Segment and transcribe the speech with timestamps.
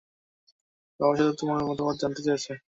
[0.99, 2.51] বাবা শুধু তোমার মতামত জানতে চেয়েছে।